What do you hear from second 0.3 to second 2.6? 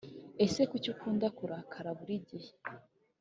Ase kuki ukunda kurakara buri gihe